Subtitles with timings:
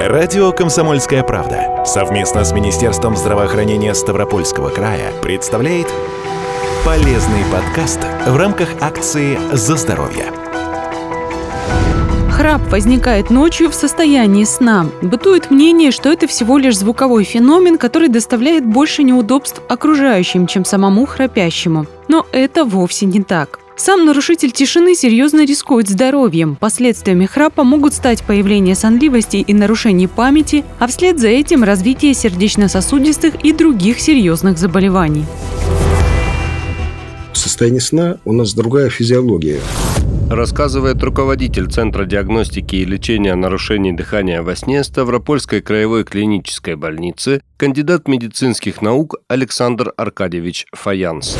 [0.00, 5.86] Радио «Комсомольская правда» совместно с Министерством здравоохранения Ставропольского края представляет
[6.84, 10.26] полезный подкаст в рамках акции «За здоровье».
[12.30, 14.86] Храп возникает ночью в состоянии сна.
[15.00, 21.06] Бытует мнение, что это всего лишь звуковой феномен, который доставляет больше неудобств окружающим, чем самому
[21.06, 21.86] храпящему.
[22.08, 23.60] Но это вовсе не так.
[23.76, 26.54] Сам нарушитель тишины серьезно рискует здоровьем.
[26.54, 33.34] Последствиями храпа могут стать появление сонливости и нарушений памяти, а вслед за этим развитие сердечно-сосудистых
[33.44, 35.24] и других серьезных заболеваний.
[37.32, 39.58] В состоянии сна у нас другая физиология.
[40.30, 48.08] Рассказывает руководитель Центра диагностики и лечения нарушений дыхания во сне Ставропольской краевой клинической больницы, кандидат
[48.08, 51.36] медицинских наук Александр Аркадьевич Фаянс.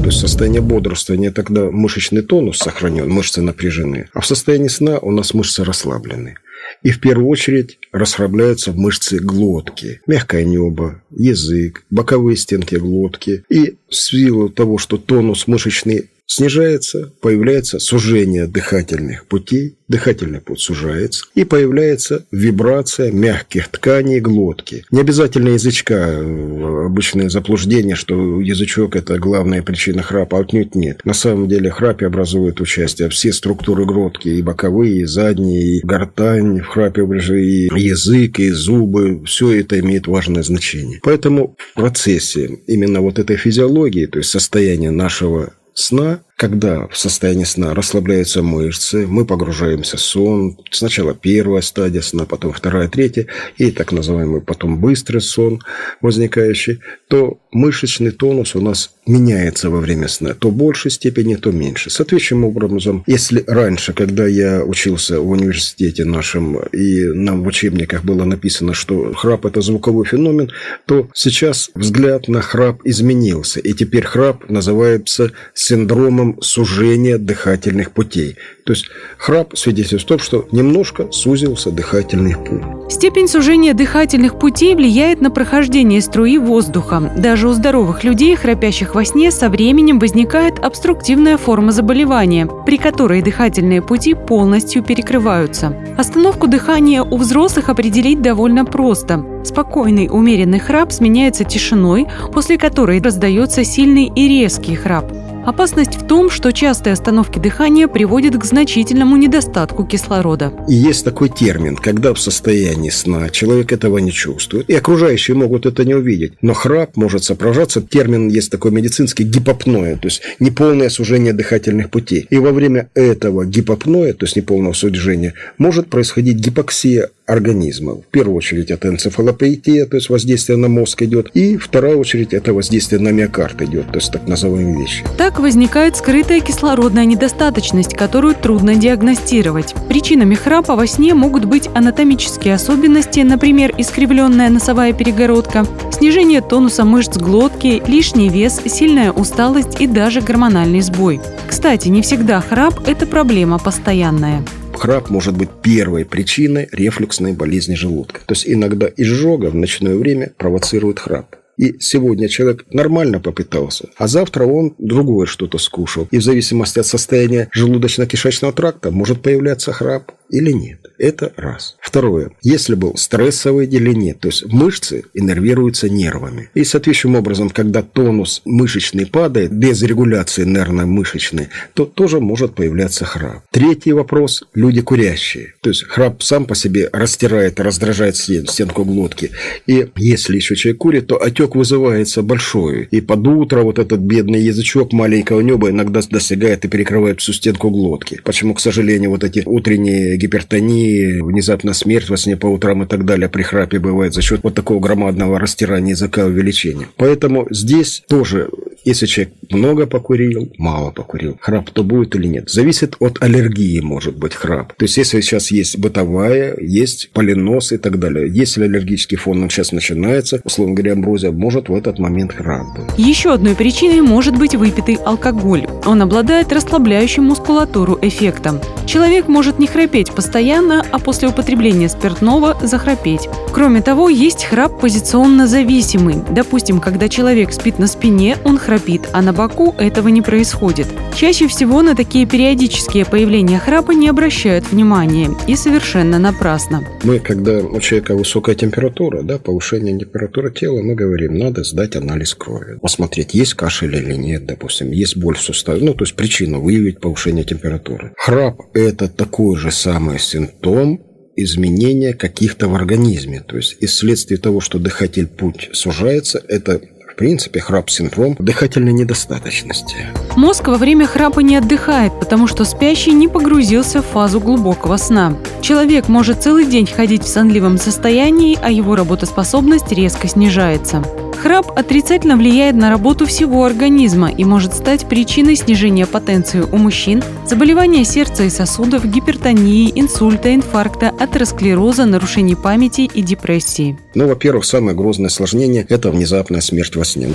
[0.00, 4.08] То есть состояние бодрствования тогда мышечный тонус сохранен, мышцы напряжены.
[4.14, 6.36] А в состоянии сна у нас мышцы расслаблены.
[6.82, 10.00] И в первую очередь расслабляются мышцы глотки.
[10.06, 13.44] Мягкое небо, язык, боковые стенки глотки.
[13.48, 21.26] И в силу того, что тонус мышечный снижается, появляется сужение дыхательных путей, дыхательный путь сужается,
[21.34, 24.84] и появляется вибрация мягких тканей глотки.
[24.90, 31.04] Не обязательно язычка, э, обычное заблуждение, что язычок– это главная причина храпа, отнюдь нет.
[31.04, 36.60] На самом деле храпе образуют участие все структуры глотки, и боковые, и задние, и гортань
[36.60, 41.00] в храпе, и язык, и зубы, все это имеет важное значение.
[41.02, 47.44] Поэтому в процессе именно вот этой физиологии, то есть состояния нашего сна когда в состоянии
[47.44, 50.58] сна расслабляются мышцы, мы погружаемся в сон.
[50.70, 53.26] Сначала первая стадия сна, потом вторая, третья,
[53.58, 55.60] и так называемый потом быстрый сон
[56.00, 60.34] возникающий, то мышечный тонус у нас меняется во время сна.
[60.34, 61.90] То в большей степени, то меньше.
[61.90, 68.24] Соответствующим образом, если раньше, когда я учился в университете нашем, и нам в учебниках было
[68.24, 70.50] написано, что храп– это звуковой феномен,
[70.86, 73.60] то сейчас взгляд на храп изменился.
[73.60, 78.36] И теперь храп называется синдромом сужения дыхательных путей.
[78.64, 78.86] То есть
[79.18, 82.62] храп свидетельствует в том, что немножко сузился дыхательный путь.
[82.92, 87.12] Степень сужения дыхательных путей влияет на прохождение струи воздуха.
[87.16, 93.22] Даже у здоровых людей, храпящих во сне, со временем возникает обструктивная форма заболевания, при которой
[93.22, 95.76] дыхательные пути полностью перекрываются.
[95.98, 99.24] Остановку дыхания у взрослых определить довольно просто.
[99.44, 105.12] Спокойный, умеренный храп сменяется тишиной, после которой раздается сильный и резкий храп.
[105.44, 110.52] Опасность в том, что частые остановки дыхания приводят к значительному недостатку кислорода.
[110.68, 115.66] И есть такой термин, когда в состоянии сна человек этого не чувствует, и окружающие могут
[115.66, 116.34] это не увидеть.
[116.42, 122.24] Но храп может сопровождаться, термин есть такой медицинский гипопноя, то есть неполное сужение дыхательных путей.
[122.30, 127.94] И во время этого гипопноя, то есть неполного сужения, может происходить гипоксия организма.
[127.94, 132.52] В первую очередь это энцефалопатия, то есть воздействие на мозг идет, и вторая очередь это
[132.52, 135.04] воздействие на миокард идет, то есть так называемые вещи.
[135.16, 139.74] Так возникает скрытая кислородная недостаточность, которую трудно диагностировать.
[139.88, 147.16] Причинами храпа во сне могут быть анатомические особенности, например, искривленная носовая перегородка, снижение тонуса мышц
[147.16, 151.20] глотки, лишний вес, сильная усталость и даже гормональный сбой.
[151.48, 154.42] Кстати, не всегда храп– это проблема постоянная
[154.82, 158.20] храп может быть первой причиной рефлюксной болезни желудка.
[158.26, 161.36] То есть иногда изжога в ночное время провоцирует храп.
[161.56, 166.08] И сегодня человек нормально попытался, а завтра он другое что-то скушал.
[166.10, 170.80] И в зависимости от состояния желудочно-кишечного тракта может появляться храп или нет.
[170.98, 171.76] Это раз.
[171.80, 172.32] Второе.
[172.42, 176.48] Если был стрессовый или нет, то есть мышцы иннервируются нервами.
[176.54, 183.44] И соответствующим образом, когда тонус мышечный падает без регуляции нервно-мышечной, то тоже может появляться храп.
[183.50, 184.44] Третий вопрос.
[184.54, 185.54] Люди курящие.
[185.60, 189.30] То есть храп сам по себе растирает, раздражает стенку глотки.
[189.66, 192.88] И если еще человек курит, то отек вызывается большой.
[192.90, 197.70] И под утро вот этот бедный язычок маленького неба иногда достигает и перекрывает всю стенку
[197.70, 198.20] глотки.
[198.24, 203.04] Почему, к сожалению, вот эти утренние гипертонии, внезапно смерть во сне по утрам и так
[203.04, 206.88] далее при храпе бывает за счет вот такого громадного растирания языка увеличения.
[206.96, 208.48] Поэтому здесь тоже
[208.84, 212.50] если человек много покурил, мало покурил, храп то будет или нет.
[212.50, 214.74] Зависит от аллергии, может быть, храп.
[214.74, 218.28] То есть, если сейчас есть бытовая, есть полинос и так далее.
[218.28, 222.98] Если аллергический фон сейчас начинается, условно говоря, амброзия, может в этот момент храп быть.
[222.98, 225.66] Еще одной причиной может быть выпитый алкоголь.
[225.86, 228.60] Он обладает расслабляющим мускулатуру эффектом.
[228.86, 233.28] Человек может не храпеть постоянно, а после употребления спиртного захрапеть.
[233.52, 236.16] Кроме того, есть храп позиционно зависимый.
[236.30, 240.86] Допустим, когда человек спит на спине, он храпит храпит, а на боку этого не происходит.
[241.14, 246.82] Чаще всего на такие периодические появления храпа не обращают внимания и совершенно напрасно.
[247.02, 252.34] Мы, когда у человека высокая температура, да, повышение температуры тела, мы говорим, надо сдать анализ
[252.34, 252.78] крови.
[252.80, 256.98] Посмотреть, есть кашель или нет, допустим, есть боль в суставе, ну, то есть причину выявить
[256.98, 258.12] повышение температуры.
[258.16, 260.98] Храп– это такой же самый симптом,
[261.36, 263.40] изменения каких-то в организме.
[263.40, 266.80] То есть, из следствия того, что дыхатель путь сужается, это
[267.12, 269.96] в принципе, храп-синдром дыхательной недостаточности.
[270.34, 275.36] Мозг во время храпа не отдыхает, потому что спящий не погрузился в фазу глубокого сна.
[275.60, 281.04] Человек может целый день ходить в сонливом состоянии, а его работоспособность резко снижается.
[281.42, 287.20] Храп отрицательно влияет на работу всего организма и может стать причиной снижения потенции у мужчин,
[287.48, 293.98] заболевания сердца и сосудов, гипертонии, инсульта, инфаркта, атеросклероза, нарушений памяти и депрессии.
[294.14, 297.30] Ну, во-первых, самое грозное осложнение– это внезапная смерть во сне.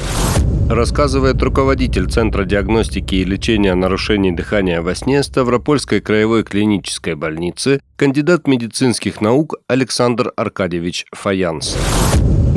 [0.70, 8.48] Рассказывает руководитель Центра диагностики и лечения нарушений дыхания во сне Ставропольской краевой клинической больницы, кандидат
[8.48, 11.76] медицинских наук Александр Аркадьевич Фаянс.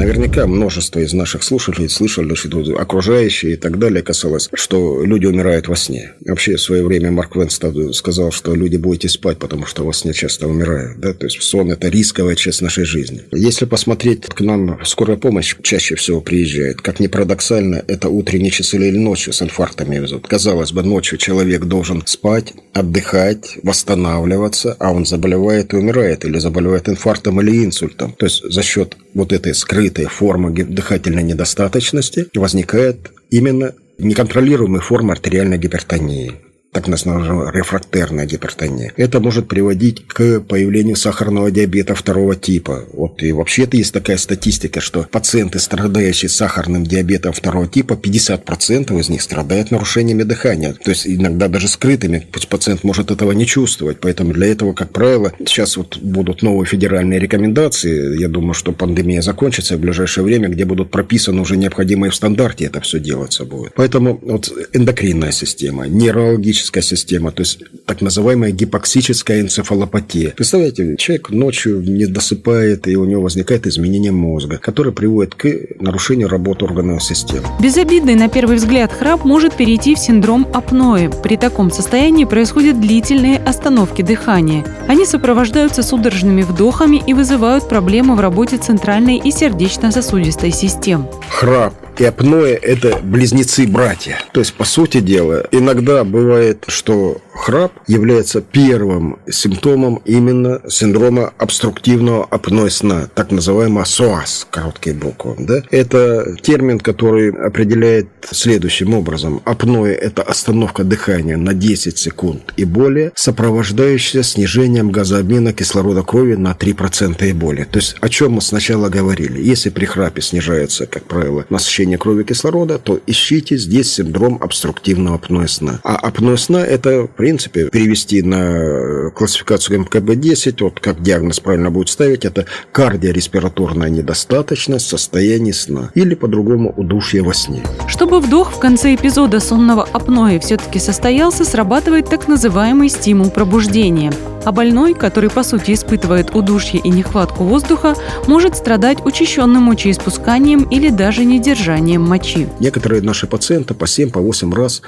[0.01, 2.49] Наверняка множество из наших слушателей слышали, что
[2.79, 6.15] окружающие и так далее касалось, что люди умирают во сне.
[6.25, 10.15] Вообще, в свое время Марк Вен сказал, что люди будете спать, потому что во сне
[10.15, 11.01] часто умирают.
[11.01, 11.13] Да?
[11.13, 13.25] То есть сон– это рисковая часть нашей жизни.
[13.31, 16.81] Если посмотреть, к нам скорая помощь чаще всего приезжает.
[16.81, 20.27] Как ни парадоксально, это утренние часы или ночью с инфарктами везут.
[20.27, 26.89] Казалось бы, ночью человек должен спать, отдыхать, восстанавливаться, а он заболевает и умирает, или заболевает
[26.89, 28.15] инфарктом или инсультом.
[28.15, 35.59] То есть за счет вот этой скрытой формы дыхательной недостаточности возникает именно неконтролируемая форма артериальной
[35.59, 36.35] гипертонии
[36.73, 38.93] так называемая рефрактерная гипертония.
[38.97, 42.85] Это может приводить к появлению сахарного диабета второго типа.
[42.93, 49.09] Вот и вообще-то есть такая статистика, что пациенты, страдающие сахарным диабетом второго типа, 50% из
[49.09, 50.75] них страдают нарушениями дыхания.
[50.75, 52.27] То есть иногда даже скрытыми.
[52.49, 53.99] Пациент может этого не чувствовать.
[54.01, 58.19] Поэтому для этого, как правило, сейчас вот будут новые федеральные рекомендации.
[58.19, 62.67] Я думаю, что пандемия закончится в ближайшее время, где будут прописаны уже необходимые в стандарте
[62.67, 63.73] это все делаться будет.
[63.75, 70.31] Поэтому вот эндокринная система, нейрологическая энцефалическая система, то есть так называемая гипоксическая энцефалопатия.
[70.31, 75.49] Представляете, человек ночью не досыпает, и у него возникает изменение мозга, которое приводит к
[75.81, 77.47] нарушению работы органов системы.
[77.61, 81.11] Безобидный на первый взгляд храп может перейти в синдром апноэ.
[81.23, 84.65] При таком состоянии происходят длительные остановки дыхания.
[84.89, 91.07] Они сопровождаются судорожными вдохами и вызывают проблемы в работе центральной и сердечно-сосудистой систем.
[91.31, 94.19] Храп и апноэ– это близнецы-братья.
[94.33, 102.25] То есть, по сути дела, иногда бывает, что храп является первым симптомом именно синдрома обструктивного
[102.25, 105.37] апноэ сна, так называемого СОАС, короткие буквы.
[105.39, 105.63] Да?
[105.71, 109.41] Это термин, который определяет следующим образом.
[109.45, 116.53] Апноэ– это остановка дыхания на 10 секунд и более, сопровождающаяся снижением газообмена кислорода крови на
[116.53, 117.65] 3% и более.
[117.65, 119.41] То есть, о чем мы сначала говорили.
[119.41, 125.49] Если при храпе снижается, как правило, насыщение крови кислорода, то ищите здесь синдром обструктивного апноэ
[125.49, 125.81] сна.
[125.85, 132.25] А апноэ сна– это, принципе, перевести на классификацию МКБ-10, вот как диагноз правильно будет ставить,
[132.25, 137.63] это кардиореспираторная недостаточность состояния сна или по-другому удушье во сне.
[137.89, 144.15] Чтобы вдох в конце эпизода сонного апноэ все-таки состоялся, срабатывает так называемый стимул пробуждения.
[144.45, 147.95] А больной, который по сути испытывает удушье и нехватку воздуха,
[148.27, 152.49] может страдать учащенным мочеиспусканием или даже недержанием мочи.
[152.59, 154.81] Некоторые наши пациенты по 7-8 по раз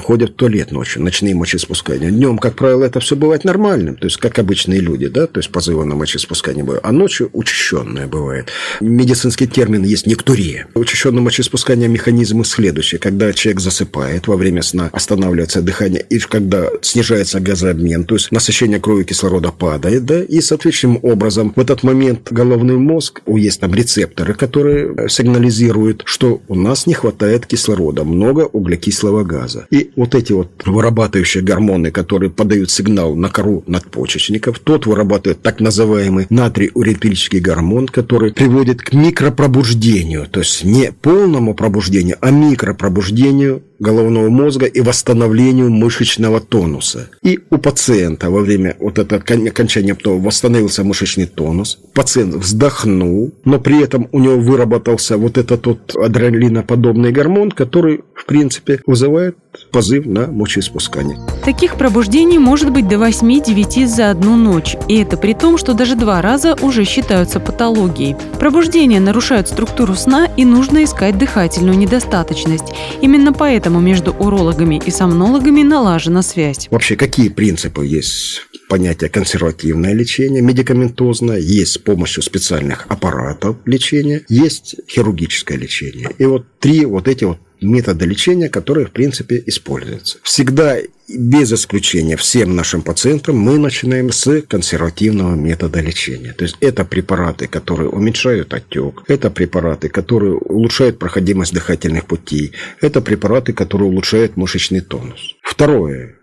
[0.00, 2.10] ходят в туалет ночью, ночные мочеиспускания.
[2.10, 5.50] Днем, как правило, это все бывает нормальным, то есть как обычные люди, да, то есть
[5.50, 8.48] позывы на мочеиспускание бывают, а ночью учащенное бывает.
[8.80, 10.66] Медицинский термин есть нектурия.
[10.74, 12.98] Учащенное мочеиспускание механизмы следующие.
[12.98, 18.80] Когда человек засыпает во время сна, останавливается дыхание, и когда снижается газообмен, то есть насыщение
[18.80, 23.74] крови кислорода падает, да, и соответствующим образом в этот момент головной мозг, у есть там
[23.74, 29.66] рецепторы, которые сигнализируют, что у нас не хватает кислорода, много углекислого газа.
[29.74, 35.58] И вот эти вот вырабатывающие гормоны, которые подают сигнал на кору надпочечников, тот вырабатывает так
[35.58, 44.28] называемый натриуретический гормон, который приводит к микропробуждению, то есть не полному пробуждению, а микропробуждению головного
[44.30, 47.10] мозга и восстановлению мышечного тонуса.
[47.22, 53.58] И у пациента во время вот этого окончания то восстановился мышечный тонус, пациент вздохнул, но
[53.58, 59.36] при этом у него выработался вот этот вот адреналиноподобный гормон, который, в принципе, вызывает
[59.70, 61.18] позыв на мочеиспускание.
[61.44, 64.76] Таких пробуждений может быть до 8-9 за одну ночь.
[64.88, 68.16] И это при том, что даже два раза уже считаются патологией.
[68.38, 72.72] Пробуждения нарушают структуру сна и нужно искать дыхательную недостаточность.
[73.00, 76.68] Именно поэтому между урологами и сомнологами налажена связь.
[76.70, 84.76] Вообще, какие принципы есть понятие консервативное лечение, медикаментозное, есть с помощью специальных аппаратов лечения, есть
[84.88, 86.10] хирургическое лечение.
[86.18, 90.18] И вот три вот эти вот метода лечения, которые, в принципе, используются.
[90.22, 90.76] Всегда,
[91.08, 96.32] без исключения, всем нашим пациентам мы начинаем с консервативного метода лечения.
[96.32, 103.00] То есть, это препараты, которые уменьшают отек, это препараты, которые улучшают проходимость дыхательных путей, это
[103.00, 105.34] препараты, которые улучшают мышечный тонус.
[105.42, 106.16] Второе.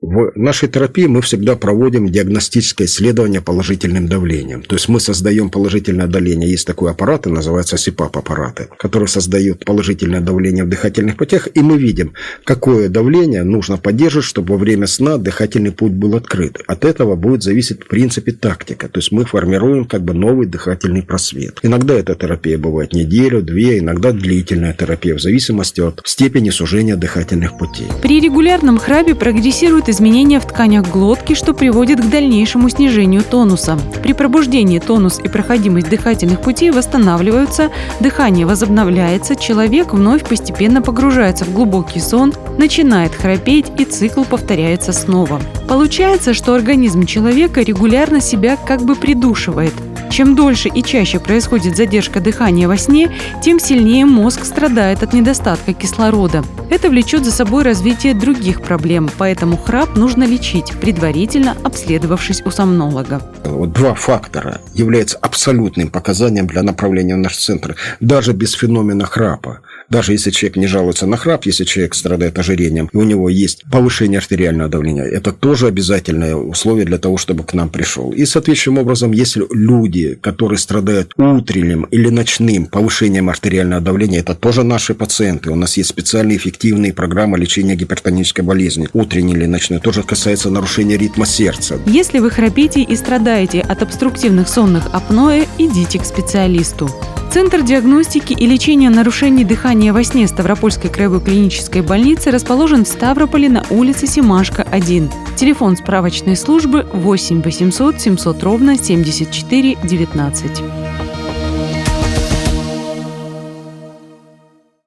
[0.00, 4.62] В нашей терапии мы всегда проводим диагностическое исследование положительным давлением.
[4.62, 6.48] То есть мы создаем положительное давление.
[6.48, 11.48] Есть такой аппарат, называется СИПАП-аппараты, который создает положительное давление в дыхательных путях.
[11.52, 12.12] И мы видим,
[12.44, 16.58] какое давление нужно поддерживать, чтобы во время сна дыхательный путь был открыт.
[16.68, 18.88] От этого будет зависеть в принципе тактика.
[18.88, 21.58] То есть мы формируем как бы новый дыхательный просвет.
[21.64, 27.58] Иногда эта терапия бывает неделю, две, иногда длительная терапия, в зависимости от степени сужения дыхательных
[27.58, 27.88] путей.
[28.00, 33.78] При регулярном храпе прогрессирует изменения в тканях глотки, что приводит к дальнейшему снижению тонуса.
[34.02, 41.52] При пробуждении тонус и проходимость дыхательных путей восстанавливаются, дыхание возобновляется, человек вновь постепенно погружается в
[41.52, 45.40] глубокий сон, начинает храпеть и цикл повторяется снова.
[45.68, 49.72] Получается, что организм человека регулярно себя как бы придушивает–
[50.10, 53.10] чем дольше и чаще происходит задержка дыхания во сне,
[53.42, 56.44] тем сильнее мозг страдает от недостатка кислорода.
[56.70, 63.22] Это влечет за собой развитие других проблем, поэтому храп нужно лечить, предварительно обследовавшись у сомнолога.
[63.44, 69.60] Вот два фактора являются абсолютным показанием для направления в наш центр, даже без феномена храпа.
[69.90, 73.64] Даже если человек не жалуется на храп, если человек страдает ожирением, и у него есть
[73.70, 78.12] повышение артериального давления, это тоже обязательное условие для того, чтобы к нам пришел.
[78.12, 84.62] И, соответствующим образом, если люди, которые страдают утренним или ночным повышением артериального давления, это тоже
[84.62, 85.50] наши пациенты.
[85.50, 89.80] У нас есть специальные эффективные программы лечения гипертонической болезни, утренней или ночной.
[89.80, 91.78] Тоже касается нарушения ритма сердца.
[91.86, 96.90] Если вы храпите и страдаете от обструктивных сонных апноэ, идите к специалисту.
[97.30, 103.50] Центр диагностики и лечения нарушений дыхания во сне Ставропольской краевой клинической больницы расположен в Ставрополе
[103.50, 105.10] на улице Симашка, 1.
[105.36, 110.97] Телефон справочной службы 8 800 700 ровно 74 19.